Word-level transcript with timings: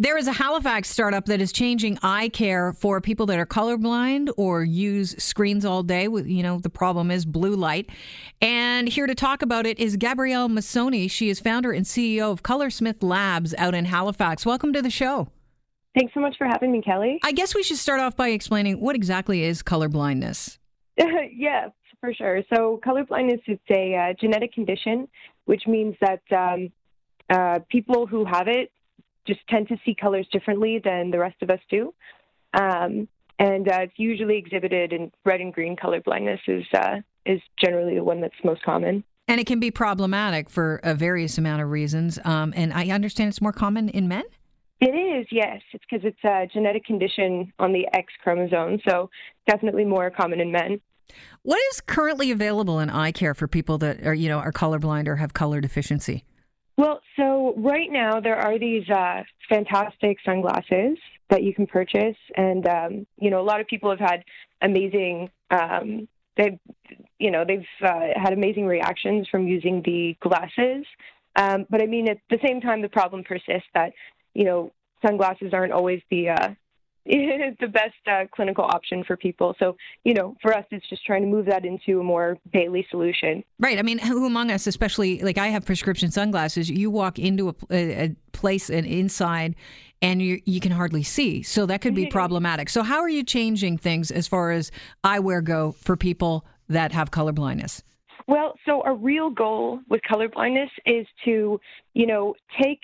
There 0.00 0.16
is 0.16 0.26
a 0.26 0.32
Halifax 0.32 0.88
startup 0.88 1.26
that 1.26 1.42
is 1.42 1.52
changing 1.52 1.98
eye 2.02 2.30
care 2.30 2.72
for 2.72 3.02
people 3.02 3.26
that 3.26 3.38
are 3.38 3.44
colorblind 3.44 4.30
or 4.38 4.64
use 4.64 5.14
screens 5.22 5.66
all 5.66 5.82
day. 5.82 6.04
You 6.04 6.42
know, 6.42 6.58
the 6.58 6.70
problem 6.70 7.10
is 7.10 7.26
blue 7.26 7.54
light. 7.54 7.90
And 8.40 8.88
here 8.88 9.06
to 9.06 9.14
talk 9.14 9.42
about 9.42 9.66
it 9.66 9.78
is 9.78 9.98
Gabrielle 9.98 10.48
Massoni. 10.48 11.06
She 11.10 11.28
is 11.28 11.38
founder 11.38 11.70
and 11.70 11.84
CEO 11.84 12.32
of 12.32 12.42
Colorsmith 12.42 13.02
Labs 13.02 13.54
out 13.58 13.74
in 13.74 13.84
Halifax. 13.84 14.46
Welcome 14.46 14.72
to 14.72 14.80
the 14.80 14.88
show. 14.88 15.28
Thanks 15.94 16.14
so 16.14 16.20
much 16.20 16.38
for 16.38 16.46
having 16.46 16.72
me, 16.72 16.80
Kelly. 16.80 17.20
I 17.22 17.32
guess 17.32 17.54
we 17.54 17.62
should 17.62 17.76
start 17.76 18.00
off 18.00 18.16
by 18.16 18.28
explaining 18.28 18.80
what 18.80 18.96
exactly 18.96 19.42
is 19.42 19.62
colorblindness. 19.62 20.56
yes, 20.96 21.72
for 22.00 22.14
sure. 22.14 22.42
So, 22.54 22.80
colorblindness 22.82 23.42
is 23.46 23.58
a 23.70 23.94
uh, 23.94 24.14
genetic 24.18 24.54
condition, 24.54 25.08
which 25.44 25.66
means 25.66 25.94
that 26.00 26.22
um, 26.34 26.72
uh, 27.28 27.58
people 27.68 28.06
who 28.06 28.24
have 28.24 28.48
it 28.48 28.70
just 29.26 29.40
tend 29.48 29.68
to 29.68 29.76
see 29.84 29.94
colors 29.94 30.26
differently 30.32 30.80
than 30.82 31.10
the 31.10 31.18
rest 31.18 31.36
of 31.42 31.50
us 31.50 31.60
do. 31.70 31.94
Um, 32.54 33.08
and 33.38 33.68
uh, 33.68 33.80
it's 33.82 33.98
usually 33.98 34.36
exhibited 34.36 34.92
in 34.92 35.10
red 35.24 35.40
and 35.40 35.52
green 35.52 35.76
color 35.76 36.00
blindness 36.00 36.40
is 36.46 36.64
uh, 36.74 36.96
is 37.24 37.40
generally 37.58 37.94
the 37.94 38.04
one 38.04 38.20
that's 38.20 38.34
most 38.44 38.62
common. 38.62 39.04
And 39.28 39.40
it 39.40 39.46
can 39.46 39.60
be 39.60 39.70
problematic 39.70 40.50
for 40.50 40.80
a 40.82 40.94
various 40.94 41.38
amount 41.38 41.62
of 41.62 41.70
reasons. 41.70 42.18
Um, 42.24 42.52
and 42.56 42.72
I 42.72 42.88
understand 42.88 43.28
it's 43.28 43.40
more 43.40 43.52
common 43.52 43.88
in 43.88 44.08
men. 44.08 44.24
It 44.80 44.90
is, 44.90 45.26
yes. 45.30 45.60
It's 45.72 45.84
because 45.88 46.04
it's 46.04 46.24
a 46.24 46.48
genetic 46.52 46.84
condition 46.84 47.52
on 47.58 47.72
the 47.72 47.86
X 47.92 48.12
chromosome, 48.22 48.80
so 48.88 49.10
definitely 49.46 49.84
more 49.84 50.10
common 50.10 50.40
in 50.40 50.50
men. 50.50 50.80
What 51.42 51.60
is 51.70 51.80
currently 51.80 52.30
available 52.30 52.80
in 52.80 52.90
eye 52.90 53.12
care 53.12 53.34
for 53.34 53.46
people 53.46 53.78
that 53.78 54.06
are, 54.06 54.14
you 54.14 54.28
know, 54.28 54.38
are 54.38 54.52
colorblind 54.52 55.06
or 55.06 55.16
have 55.16 55.34
color 55.34 55.60
deficiency? 55.60 56.24
Well, 56.80 57.02
so 57.14 57.52
right 57.58 57.92
now 57.92 58.20
there 58.20 58.38
are 58.38 58.58
these 58.58 58.88
uh, 58.88 59.22
fantastic 59.50 60.16
sunglasses 60.24 60.96
that 61.28 61.42
you 61.42 61.52
can 61.52 61.66
purchase, 61.66 62.16
and 62.38 62.66
um, 62.66 63.06
you 63.18 63.28
know 63.28 63.38
a 63.38 63.44
lot 63.44 63.60
of 63.60 63.66
people 63.66 63.90
have 63.90 63.98
had 63.98 64.24
amazing. 64.62 65.28
Um, 65.50 66.08
they've, 66.38 66.58
you 67.18 67.30
know, 67.30 67.44
they've 67.46 67.66
uh, 67.82 68.08
had 68.16 68.32
amazing 68.32 68.64
reactions 68.64 69.28
from 69.28 69.46
using 69.46 69.82
the 69.84 70.16
glasses. 70.20 70.86
Um, 71.36 71.66
but 71.68 71.82
I 71.82 71.86
mean, 71.86 72.08
at 72.08 72.16
the 72.30 72.38
same 72.42 72.62
time, 72.62 72.80
the 72.80 72.88
problem 72.88 73.24
persists 73.24 73.68
that 73.74 73.92
you 74.32 74.44
know 74.44 74.72
sunglasses 75.04 75.52
aren't 75.52 75.74
always 75.74 76.00
the 76.10 76.30
uh, 76.30 76.48
the 77.60 77.66
best 77.66 77.94
uh, 78.06 78.24
clinical 78.32 78.64
option 78.64 79.02
for 79.02 79.16
people. 79.16 79.56
So, 79.58 79.76
you 80.04 80.14
know, 80.14 80.36
for 80.40 80.54
us, 80.54 80.64
it's 80.70 80.88
just 80.88 81.04
trying 81.04 81.22
to 81.22 81.28
move 81.28 81.46
that 81.46 81.64
into 81.64 82.00
a 82.00 82.04
more 82.04 82.38
daily 82.52 82.86
solution. 82.90 83.42
Right. 83.58 83.78
I 83.78 83.82
mean, 83.82 83.98
who 83.98 84.26
among 84.26 84.50
us, 84.50 84.66
especially 84.66 85.20
like 85.20 85.36
I 85.36 85.48
have 85.48 85.64
prescription 85.64 86.10
sunglasses, 86.10 86.70
you 86.70 86.90
walk 86.90 87.18
into 87.18 87.48
a, 87.70 88.04
a 88.04 88.16
place 88.32 88.70
and 88.70 88.86
inside 88.86 89.56
and 90.02 90.22
you, 90.22 90.40
you 90.44 90.60
can 90.60 90.72
hardly 90.72 91.02
see. 91.02 91.42
So 91.42 91.66
that 91.66 91.80
could 91.80 91.94
be 91.94 92.06
problematic. 92.06 92.68
So, 92.68 92.82
how 92.82 93.00
are 93.00 93.08
you 93.08 93.24
changing 93.24 93.78
things 93.78 94.10
as 94.10 94.28
far 94.28 94.52
as 94.52 94.70
eyewear 95.04 95.42
go 95.42 95.72
for 95.72 95.96
people 95.96 96.46
that 96.68 96.92
have 96.92 97.10
color 97.10 97.32
blindness? 97.32 97.82
Well, 98.26 98.54
so 98.64 98.82
a 98.86 98.94
real 98.94 99.30
goal 99.30 99.80
with 99.88 100.02
color 100.08 100.28
blindness 100.28 100.70
is 100.86 101.06
to, 101.24 101.60
you 101.94 102.06
know, 102.06 102.34
take 102.62 102.80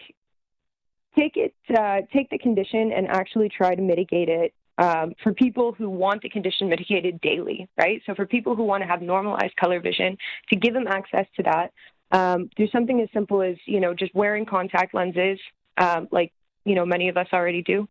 take 1.18 1.36
it, 1.36 1.54
uh, 1.76 2.02
take 2.12 2.30
the 2.30 2.38
condition 2.38 2.92
and 2.92 3.06
actually 3.08 3.48
try 3.48 3.74
to 3.74 3.82
mitigate 3.82 4.28
it 4.28 4.54
um, 4.78 5.14
for 5.22 5.32
people 5.32 5.72
who 5.72 5.88
want 5.88 6.22
the 6.22 6.28
condition 6.28 6.68
mitigated 6.68 7.20
daily, 7.20 7.68
right? 7.78 8.02
So 8.06 8.14
for 8.14 8.26
people 8.26 8.54
who 8.54 8.64
want 8.64 8.82
to 8.82 8.86
have 8.86 9.00
normalized 9.02 9.56
color 9.56 9.80
vision, 9.80 10.16
to 10.50 10.56
give 10.56 10.74
them 10.74 10.86
access 10.86 11.26
to 11.36 11.42
that, 11.44 11.72
um, 12.12 12.50
do 12.56 12.68
something 12.68 13.00
as 13.00 13.08
simple 13.12 13.42
as 13.42 13.56
you 13.66 13.80
know 13.80 13.94
just 13.94 14.14
wearing 14.14 14.46
contact 14.46 14.94
lenses, 14.94 15.38
um, 15.78 16.08
like 16.12 16.32
you 16.64 16.74
know 16.74 16.86
many 16.86 17.08
of 17.08 17.16
us 17.16 17.26
already 17.32 17.62
do. 17.62 17.88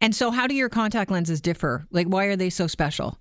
And 0.00 0.14
so, 0.14 0.30
how 0.30 0.46
do 0.46 0.54
your 0.54 0.68
contact 0.68 1.10
lenses 1.10 1.40
differ? 1.40 1.86
Like, 1.90 2.06
why 2.06 2.26
are 2.26 2.36
they 2.36 2.50
so 2.50 2.66
special? 2.66 3.18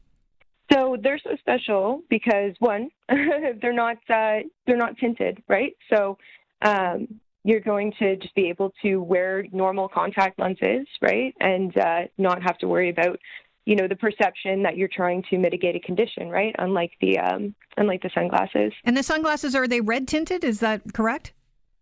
So 0.72 0.98
they're 1.02 1.20
so 1.24 1.32
special 1.40 2.04
because 2.10 2.54
one, 2.60 2.90
they're 3.08 3.74
not 3.74 3.98
uh, 4.10 4.40
they're 4.68 4.78
not 4.78 4.98
tinted, 4.98 5.42
right? 5.48 5.76
So 5.92 6.18
um, 6.62 7.20
you're 7.44 7.60
going 7.60 7.94
to 8.00 8.16
just 8.18 8.36
be 8.36 8.50
able 8.50 8.74
to 8.82 8.98
wear 8.98 9.46
normal 9.52 9.88
contact 9.88 10.40
lenses, 10.40 10.88
right, 11.02 11.34
and 11.40 11.78
uh, 11.78 12.02
not 12.18 12.44
have 12.44 12.58
to 12.60 12.68
worry 12.68 12.90
about, 12.90 13.20
you 13.66 13.76
know, 13.76 13.88
the 13.88 13.96
perception 13.96 14.64
that 14.64 14.78
you're 14.78 14.90
trying 14.90 15.24
to 15.30 15.38
mitigate 15.38 15.76
a 15.76 15.80
condition, 15.80 16.30
right? 16.30 16.56
Unlike 16.60 16.92
the 17.02 17.18
um, 17.20 17.56
unlike 17.78 18.02
the 18.02 18.10
sunglasses. 18.14 18.74
And 18.84 18.98
the 18.98 19.04
sunglasses 19.04 19.56
are 19.56 19.68
they 19.68 19.82
red 19.82 20.08
tinted? 20.08 20.44
Is 20.44 20.60
that 20.60 20.94
correct? 20.94 21.34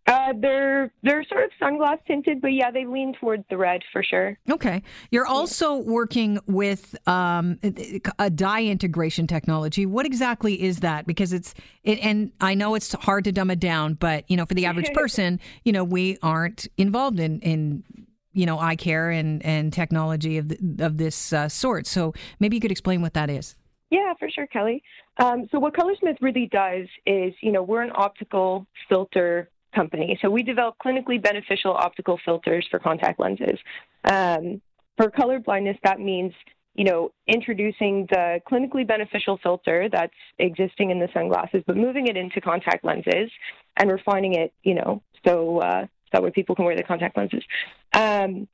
Uh, 0.07 0.31
they're 0.39 0.89
they're 1.03 1.23
sort 1.25 1.43
of 1.43 1.51
sunglass 1.61 1.97
tinted, 2.07 2.39
but 2.39 2.53
yeah, 2.53 2.71
they 2.71 2.85
lean 2.85 3.13
towards 3.19 3.43
the 3.49 3.57
red 3.57 3.81
for 3.91 4.01
sure. 4.01 4.39
Okay, 4.49 4.81
you're 5.11 5.27
also 5.27 5.75
working 5.75 6.39
with 6.47 6.95
um, 7.07 7.59
a 8.17 8.29
dye 8.29 8.63
integration 8.63 9.27
technology. 9.27 9.85
What 9.85 10.05
exactly 10.05 10.61
is 10.61 10.79
that? 10.79 11.07
Because 11.07 11.33
it's 11.33 11.53
it, 11.83 11.99
and 11.99 12.31
I 12.39 12.53
know 12.53 12.75
it's 12.75 12.93
hard 12.93 13.25
to 13.25 13.33
dumb 13.33 13.51
it 13.51 13.59
down, 13.59 13.95
but 13.95 14.23
you 14.29 14.37
know, 14.37 14.45
for 14.45 14.53
the 14.53 14.65
average 14.65 14.91
person, 14.93 15.41
you 15.65 15.73
know, 15.73 15.83
we 15.83 16.17
aren't 16.23 16.67
involved 16.77 17.19
in 17.19 17.41
in 17.41 17.83
you 18.31 18.45
know 18.45 18.59
eye 18.59 18.77
care 18.77 19.09
and 19.09 19.43
and 19.45 19.73
technology 19.73 20.37
of 20.37 20.47
the, 20.47 20.85
of 20.85 20.97
this 20.97 21.33
uh, 21.33 21.49
sort. 21.49 21.85
So 21.85 22.13
maybe 22.39 22.55
you 22.55 22.61
could 22.61 22.71
explain 22.71 23.01
what 23.01 23.13
that 23.15 23.29
is. 23.29 23.57
Yeah, 23.89 24.13
for 24.19 24.29
sure, 24.29 24.47
Kelly. 24.47 24.83
Um, 25.17 25.47
so 25.51 25.59
what 25.59 25.73
Colorsmith 25.73 26.17
really 26.21 26.47
does 26.51 26.87
is, 27.05 27.33
you 27.41 27.51
know, 27.51 27.63
we're 27.63 27.81
an 27.81 27.91
optical 27.95 28.67
filter 28.89 29.49
company. 29.77 30.17
So 30.21 30.29
we 30.29 30.41
develop 30.43 30.75
clinically 30.85 31.19
beneficial 31.21 31.73
optical 31.73 32.19
filters 32.25 32.65
for 32.71 32.79
contact 32.79 33.19
lenses. 33.19 33.59
Um, 34.03 34.61
for 34.97 35.09
color 35.11 35.39
blindness, 35.39 35.77
that 35.83 35.99
means 35.99 36.33
you 36.79 36.85
know 36.89 37.11
introducing 37.27 37.93
the 38.09 38.25
clinically 38.49 38.85
beneficial 38.95 39.35
filter 39.45 39.79
that's 39.91 40.19
existing 40.39 40.87
in 40.93 40.99
the 40.99 41.09
sunglasses, 41.13 41.61
but 41.67 41.75
moving 41.77 42.07
it 42.07 42.17
into 42.17 42.39
contact 42.41 42.83
lenses 42.83 43.29
and 43.77 43.91
refining 43.91 44.33
it, 44.33 44.53
you 44.63 44.73
know, 44.73 45.01
so 45.25 45.59
uh, 45.59 45.85
that 46.11 46.23
way 46.23 46.31
people 46.31 46.55
can 46.55 46.65
wear 46.65 46.75
the 46.75 46.83
contact 46.83 47.15
lenses. 47.17 47.43
Um, 47.93 48.47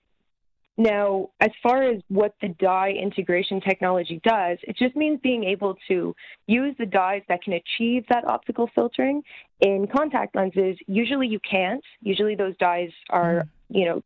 now, 0.78 1.30
as 1.40 1.52
far 1.62 1.84
as 1.84 2.02
what 2.08 2.34
the 2.42 2.50
dye 2.60 2.92
integration 2.92 3.62
technology 3.62 4.20
does, 4.24 4.58
it 4.64 4.76
just 4.76 4.96
means 4.96 5.20
being 5.22 5.44
able 5.44 5.78
to 5.88 6.16
use 6.48 6.76
the 6.80 6.88
dyes 6.88 7.22
that 7.30 7.44
can 7.44 7.54
achieve 7.54 8.06
that 8.10 8.26
optical 8.26 8.70
filtering 8.74 9.22
in 9.62 9.88
contact 9.96 10.36
lenses. 10.36 10.78
Usually 10.88 11.28
you 11.28 11.40
can't. 11.40 11.84
Usually 12.02 12.36
those 12.36 12.58
dyes 12.58 12.90
are, 13.12 13.44
mm. 13.44 13.50
you 13.70 13.86
know, 13.86 14.02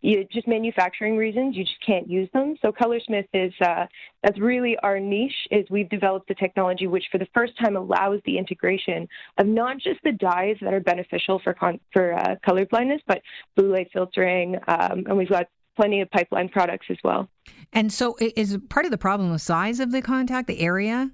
you, 0.00 0.26
just 0.30 0.46
manufacturing 0.46 1.16
reasons, 1.16 1.56
you 1.56 1.64
just 1.64 1.80
can't 1.84 2.10
use 2.10 2.28
them. 2.34 2.56
So 2.60 2.72
Colorsmith 2.72 3.28
is 3.32 3.54
uh, 3.62 3.86
that's 4.22 4.38
really 4.38 4.76
our 4.82 5.00
niche. 5.00 5.32
Is 5.50 5.64
we've 5.70 5.88
developed 5.88 6.28
the 6.28 6.34
technology 6.34 6.86
which, 6.86 7.04
for 7.10 7.16
the 7.16 7.28
first 7.32 7.54
time, 7.58 7.76
allows 7.76 8.20
the 8.26 8.36
integration 8.36 9.08
of 9.38 9.46
not 9.46 9.78
just 9.78 10.00
the 10.04 10.12
dyes 10.12 10.56
that 10.60 10.74
are 10.74 10.80
beneficial 10.80 11.40
for 11.42 11.54
con- 11.54 11.80
for 11.90 12.12
uh, 12.12 12.34
color 12.44 12.66
blindness, 12.66 13.00
but 13.06 13.22
blue 13.56 13.72
light 13.72 13.88
filtering, 13.94 14.56
um, 14.68 15.04
and 15.06 15.16
we've 15.16 15.30
got 15.30 15.46
plenty 15.76 16.00
of 16.00 16.10
pipeline 16.10 16.48
products 16.48 16.86
as 16.90 16.98
well. 17.04 17.28
And 17.72 17.92
so, 17.92 18.16
is 18.20 18.58
part 18.68 18.84
of 18.84 18.90
the 18.90 18.98
problem 18.98 19.32
the 19.32 19.38
size 19.38 19.80
of 19.80 19.92
the 19.92 20.00
contact, 20.00 20.46
the 20.46 20.60
area? 20.60 21.10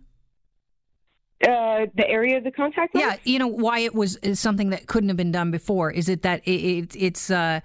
Uh, 1.43 1.87
the 1.95 2.07
area 2.07 2.37
of 2.37 2.45
the 2.45 2.51
contact. 2.51 2.95
Lens? 2.95 3.07
Yeah, 3.07 3.17
you 3.25 3.39
know 3.39 3.47
why 3.47 3.79
it 3.81 3.95
was 3.95 4.19
something 4.35 4.71
that 4.71 4.87
couldn't 4.87 5.09
have 5.09 5.17
been 5.17 5.33
done 5.33 5.51
before. 5.51 5.91
Is 5.91 6.09
it 6.09 6.23
that 6.23 6.43
it, 6.45 6.51
it, 6.51 6.97
it's 6.97 7.31
uh, 7.31 7.61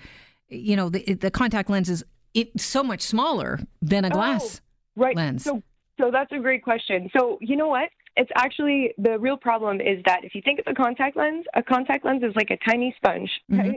you 0.48 0.78
know 0.78 0.90
the 0.90 1.14
the 1.16 1.30
contact 1.30 1.70
lens 1.70 1.90
is 1.90 2.04
it's 2.34 2.64
so 2.64 2.84
much 2.84 3.02
smaller 3.02 3.60
than 3.82 4.06
a 4.06 4.10
glass 4.10 4.62
oh, 4.98 5.02
right. 5.02 5.16
lens. 5.16 5.44
So, 5.44 5.62
so 6.00 6.12
that's 6.12 6.32
a 6.32 6.40
great 6.40 6.64
question. 6.64 7.10
So 7.18 7.38
you 7.42 7.56
know 7.56 7.68
what? 7.68 7.90
It's 8.18 8.32
actually 8.36 8.94
the 8.98 9.20
real 9.20 9.38
problem 9.38 9.82
is 9.82 10.02
that 10.06 10.24
if 10.24 10.36
you 10.36 10.42
think 10.42 10.60
of 10.60 10.68
a 10.68 10.74
contact 10.74 11.18
lens, 11.18 11.46
a 11.54 11.62
contact 11.62 12.06
lens 12.06 12.24
is 12.24 12.34
like 12.36 12.52
a 12.52 12.58
tiny 12.70 12.94
sponge, 12.98 13.30
mm-hmm. 13.52 13.72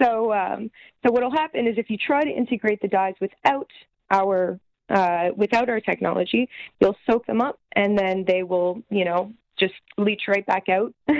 So, 0.00 0.32
um, 0.32 0.70
so 1.04 1.12
what 1.12 1.22
will 1.22 1.30
happen 1.30 1.66
is 1.66 1.74
if 1.76 1.90
you 1.90 1.96
try 1.98 2.22
to 2.22 2.30
integrate 2.30 2.80
the 2.80 2.88
dyes 2.88 3.14
without 3.20 3.68
our 4.10 4.58
uh, 4.90 5.28
without 5.36 5.68
our 5.68 5.80
technology, 5.80 6.48
you'll 6.80 6.96
soak 7.08 7.26
them 7.26 7.42
up, 7.42 7.58
and 7.72 7.98
then 7.98 8.24
they 8.26 8.42
will, 8.42 8.82
you 8.88 9.04
know, 9.04 9.32
just 9.58 9.74
leach 9.98 10.22
right 10.28 10.46
back 10.46 10.68
out. 10.70 10.94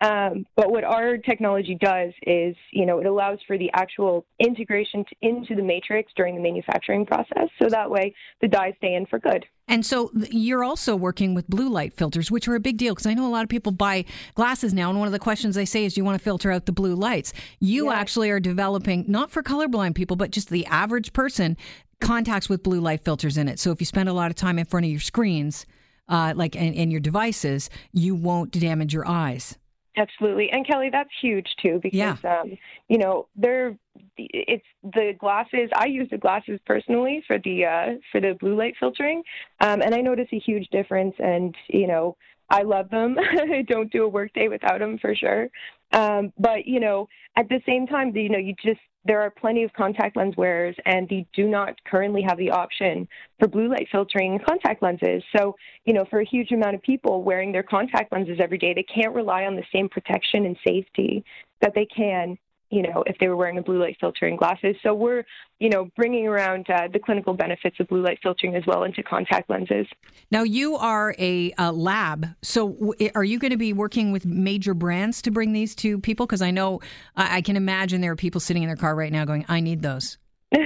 Um, 0.00 0.46
but 0.56 0.70
what 0.70 0.82
our 0.82 1.18
technology 1.18 1.74
does 1.74 2.12
is, 2.26 2.56
you 2.72 2.86
know, 2.86 3.00
it 3.00 3.06
allows 3.06 3.38
for 3.46 3.58
the 3.58 3.70
actual 3.74 4.24
integration 4.38 5.04
to, 5.04 5.16
into 5.20 5.54
the 5.54 5.62
matrix 5.62 6.10
during 6.16 6.34
the 6.34 6.40
manufacturing 6.40 7.04
process. 7.04 7.48
So 7.60 7.68
that 7.68 7.90
way 7.90 8.14
the 8.40 8.48
dyes 8.48 8.72
stay 8.78 8.94
in 8.94 9.04
for 9.06 9.18
good. 9.18 9.44
And 9.68 9.84
so 9.84 10.10
you're 10.30 10.64
also 10.64 10.96
working 10.96 11.34
with 11.34 11.46
blue 11.48 11.68
light 11.68 11.92
filters, 11.92 12.30
which 12.30 12.48
are 12.48 12.54
a 12.54 12.60
big 12.60 12.78
deal 12.78 12.94
because 12.94 13.06
I 13.06 13.14
know 13.14 13.26
a 13.26 13.30
lot 13.30 13.42
of 13.42 13.50
people 13.50 13.72
buy 13.72 14.06
glasses 14.34 14.72
now. 14.72 14.88
And 14.88 14.98
one 14.98 15.06
of 15.06 15.12
the 15.12 15.18
questions 15.18 15.54
they 15.54 15.66
say 15.66 15.84
is, 15.84 15.94
do 15.94 16.00
you 16.00 16.04
want 16.04 16.18
to 16.18 16.24
filter 16.24 16.50
out 16.50 16.66
the 16.66 16.72
blue 16.72 16.94
lights? 16.94 17.32
You 17.60 17.86
yeah. 17.86 17.98
actually 17.98 18.30
are 18.30 18.40
developing, 18.40 19.04
not 19.06 19.30
for 19.30 19.42
colorblind 19.42 19.94
people, 19.94 20.16
but 20.16 20.30
just 20.30 20.48
the 20.48 20.66
average 20.66 21.12
person, 21.12 21.56
contacts 22.00 22.48
with 22.48 22.62
blue 22.62 22.80
light 22.80 23.04
filters 23.04 23.36
in 23.36 23.46
it. 23.48 23.58
So 23.58 23.70
if 23.70 23.80
you 23.80 23.86
spend 23.86 24.08
a 24.08 24.14
lot 24.14 24.30
of 24.30 24.34
time 24.34 24.58
in 24.58 24.64
front 24.64 24.86
of 24.86 24.90
your 24.90 25.00
screens, 25.00 25.66
uh, 26.08 26.32
like 26.34 26.56
and, 26.56 26.74
and 26.74 26.90
your 26.90 27.00
devices, 27.00 27.68
you 27.92 28.14
won't 28.14 28.50
damage 28.50 28.94
your 28.94 29.06
eyes. 29.06 29.58
Absolutely, 29.96 30.50
and 30.50 30.66
Kelly, 30.66 30.88
that's 30.90 31.10
huge 31.20 31.48
too 31.60 31.80
because 31.82 32.18
yeah. 32.22 32.40
um, 32.40 32.56
you 32.88 32.96
know 32.96 33.26
they're 33.34 33.76
it's 34.16 34.64
the 34.82 35.14
glasses. 35.18 35.68
I 35.74 35.86
use 35.86 36.08
the 36.10 36.18
glasses 36.18 36.60
personally 36.64 37.24
for 37.26 37.38
the 37.38 37.64
uh, 37.64 37.86
for 38.12 38.20
the 38.20 38.34
blue 38.38 38.56
light 38.56 38.74
filtering, 38.78 39.24
um, 39.60 39.82
and 39.82 39.92
I 39.94 40.00
notice 40.00 40.28
a 40.32 40.38
huge 40.38 40.68
difference. 40.68 41.16
And 41.18 41.56
you 41.68 41.88
know, 41.88 42.16
I 42.50 42.62
love 42.62 42.90
them. 42.90 43.16
I 43.52 43.62
don't 43.62 43.90
do 43.90 44.04
a 44.04 44.08
workday 44.08 44.48
without 44.48 44.80
them 44.80 44.98
for 44.98 45.14
sure. 45.14 45.48
Um, 45.92 46.32
but 46.38 46.66
you 46.66 46.80
know, 46.80 47.08
at 47.36 47.48
the 47.48 47.60
same 47.66 47.86
time, 47.86 48.14
you 48.14 48.28
know, 48.28 48.38
you 48.38 48.54
just 48.62 48.80
there 49.04 49.20
are 49.22 49.30
plenty 49.30 49.64
of 49.64 49.72
contact 49.72 50.16
lens 50.16 50.36
wearers, 50.36 50.76
and 50.84 51.08
they 51.08 51.26
do 51.32 51.48
not 51.48 51.74
currently 51.84 52.22
have 52.22 52.36
the 52.36 52.50
option 52.50 53.08
for 53.38 53.48
blue 53.48 53.68
light 53.68 53.88
filtering 53.90 54.38
contact 54.46 54.82
lenses. 54.82 55.22
So, 55.34 55.56
you 55.86 55.94
know, 55.94 56.04
for 56.10 56.20
a 56.20 56.24
huge 56.24 56.52
amount 56.52 56.74
of 56.74 56.82
people 56.82 57.22
wearing 57.22 57.50
their 57.50 57.62
contact 57.62 58.12
lenses 58.12 58.38
every 58.40 58.58
day, 58.58 58.74
they 58.74 58.82
can't 58.82 59.14
rely 59.14 59.46
on 59.46 59.56
the 59.56 59.64
same 59.74 59.88
protection 59.88 60.44
and 60.44 60.56
safety 60.66 61.24
that 61.62 61.72
they 61.74 61.86
can 61.86 62.36
you 62.70 62.82
know, 62.82 63.02
if 63.06 63.18
they 63.18 63.28
were 63.28 63.36
wearing 63.36 63.58
a 63.58 63.62
blue 63.62 63.80
light 63.80 63.96
filtering 64.00 64.36
glasses. 64.36 64.76
So 64.82 64.94
we're, 64.94 65.24
you 65.58 65.68
know, 65.68 65.88
bringing 65.96 66.26
around 66.26 66.70
uh, 66.70 66.88
the 66.92 67.00
clinical 67.00 67.34
benefits 67.34 67.76
of 67.80 67.88
blue 67.88 68.02
light 68.02 68.18
filtering 68.22 68.54
as 68.54 68.62
well 68.66 68.84
into 68.84 69.02
contact 69.02 69.50
lenses. 69.50 69.86
Now, 70.30 70.44
you 70.44 70.76
are 70.76 71.14
a, 71.18 71.52
lab. 71.58 72.28
So 72.42 72.70
w- 72.70 73.10
are 73.14 73.24
you 73.24 73.38
going 73.38 73.50
to 73.50 73.56
be 73.56 73.72
working 73.72 74.12
with 74.12 74.24
major 74.24 74.74
brands 74.74 75.20
to 75.22 75.30
bring 75.30 75.52
these 75.52 75.74
to 75.76 75.98
people? 75.98 76.26
Because 76.26 76.42
I 76.42 76.50
know, 76.50 76.80
I-, 77.16 77.38
I 77.38 77.40
can 77.42 77.56
imagine 77.56 78.00
there 78.00 78.12
are 78.12 78.16
people 78.16 78.40
sitting 78.40 78.62
in 78.62 78.68
their 78.68 78.76
car 78.76 78.94
right 78.94 79.12
now 79.12 79.24
going, 79.24 79.44
I 79.48 79.60
need 79.60 79.82
those. 79.82 80.18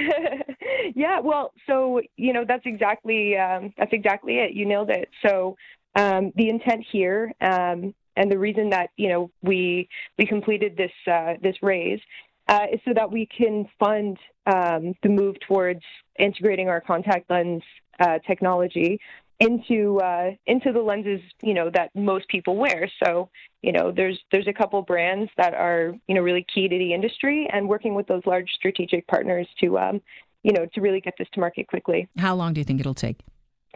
yeah, 0.95 1.19
well, 1.21 1.53
so, 1.67 2.01
you 2.17 2.33
know, 2.33 2.45
that's 2.47 2.65
exactly, 2.65 3.35
um, 3.37 3.73
that's 3.77 3.93
exactly 3.93 4.37
it. 4.37 4.53
You 4.53 4.65
nailed 4.65 4.89
it. 4.89 5.09
So, 5.25 5.57
um, 5.95 6.33
the 6.35 6.49
intent 6.49 6.85
here 6.91 7.31
um, 7.39 7.93
and 8.15 8.31
the 8.31 8.37
reason 8.37 8.69
that 8.69 8.89
you 8.97 9.09
know 9.09 9.31
we 9.41 9.87
we 10.17 10.25
completed 10.25 10.77
this 10.77 10.91
uh, 11.11 11.33
this 11.41 11.55
raise 11.61 11.99
uh, 12.47 12.65
is 12.71 12.79
so 12.85 12.93
that 12.93 13.11
we 13.11 13.25
can 13.25 13.67
fund 13.79 14.17
um, 14.45 14.93
the 15.03 15.09
move 15.09 15.35
towards 15.47 15.81
integrating 16.19 16.69
our 16.69 16.81
contact 16.81 17.29
lens 17.29 17.63
uh, 17.99 18.19
technology 18.27 18.99
into 19.39 19.99
uh, 19.99 20.31
into 20.45 20.71
the 20.71 20.79
lenses 20.79 21.21
you 21.41 21.53
know 21.53 21.69
that 21.73 21.91
most 21.95 22.27
people 22.29 22.55
wear. 22.55 22.89
So 23.03 23.29
you 23.61 23.71
know 23.71 23.91
there's 23.91 24.19
there's 24.31 24.47
a 24.47 24.53
couple 24.53 24.81
brands 24.81 25.29
that 25.37 25.53
are 25.53 25.93
you 26.07 26.15
know 26.15 26.21
really 26.21 26.45
key 26.53 26.67
to 26.67 26.77
the 26.77 26.93
industry, 26.93 27.47
and 27.51 27.67
working 27.67 27.95
with 27.95 28.07
those 28.07 28.21
large 28.25 28.49
strategic 28.51 29.07
partners 29.07 29.47
to 29.61 29.77
um, 29.77 30.01
you 30.43 30.53
know 30.53 30.65
to 30.73 30.81
really 30.81 31.01
get 31.01 31.15
this 31.17 31.27
to 31.33 31.39
market 31.39 31.67
quickly. 31.67 32.07
How 32.17 32.35
long 32.35 32.53
do 32.53 32.61
you 32.61 32.65
think 32.65 32.79
it'll 32.79 32.93
take? 32.93 33.19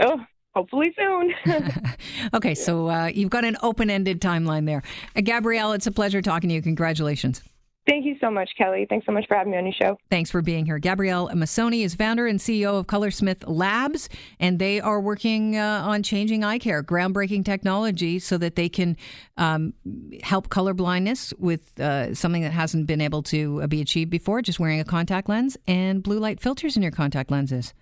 Oh, 0.02 0.22
hopefully 0.56 0.94
soon. 0.98 1.34
okay, 2.34 2.56
so 2.56 2.90
uh, 2.90 3.06
you've 3.08 3.30
got 3.30 3.46
an 3.46 3.58
open 3.62 3.90
ended 3.90 4.22
timeline 4.22 4.66
there. 4.66 4.84
Uh, 5.16 5.22
Gabrielle, 5.22 5.74
it's 5.74 5.88
a 5.88 5.92
pleasure 5.92 6.22
talking 6.22 6.50
to 6.50 6.56
you. 6.56 6.62
Congratulations. 6.62 7.42
Thank 7.88 8.06
you 8.06 8.18
so 8.22 8.30
much, 8.30 8.52
Kelly. 8.56 8.86
Thanks 8.88 9.08
so 9.08 9.12
much 9.12 9.26
for 9.28 9.36
having 9.36 9.52
me 9.52 9.58
on 9.58 9.66
your 9.66 9.74
show. 9.74 9.98
Thanks 10.12 10.30
for 10.30 10.44
being 10.44 10.64
here. 10.64 10.78
Gabrielle 10.78 11.30
Masoni 11.30 11.84
is 11.84 11.96
founder 11.96 12.28
and 12.28 12.40
CEO 12.40 12.78
of 12.78 12.86
Colorsmith 12.86 13.44
Labs, 13.48 14.10
and 14.40 14.60
they 14.60 14.80
are 14.80 15.02
working 15.02 15.58
uh, 15.58 15.82
on 15.84 16.04
changing 16.04 16.44
eye 16.44 16.60
care, 16.60 16.84
groundbreaking 16.84 17.46
technology, 17.46 18.20
so 18.20 18.38
that 18.38 18.56
they 18.56 18.70
can 18.70 18.96
um, 19.38 19.74
help 20.22 20.50
color 20.50 20.76
blindness 20.76 21.34
with 21.40 21.80
uh, 21.80 22.14
something 22.14 22.44
that 22.44 22.52
hasn't 22.52 22.86
been 22.86 23.02
able 23.02 23.24
to 23.24 23.64
uh, 23.64 23.68
be 23.68 23.82
achieved 23.82 24.12
before, 24.12 24.44
just 24.44 24.60
wearing 24.60 24.80
a 24.80 24.86
contact 24.86 25.28
lens 25.28 25.58
and 25.66 26.04
blue 26.04 26.20
light 26.20 26.40
filters 26.40 26.76
in 26.78 26.84
your 26.84 26.92
contact 26.92 27.32
lenses. 27.32 27.74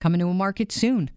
Coming 0.00 0.20
to 0.20 0.28
a 0.28 0.34
market 0.34 0.72
soon. 0.72 1.10